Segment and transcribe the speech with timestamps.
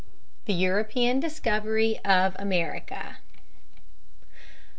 [0.45, 3.17] The European Discovery of America.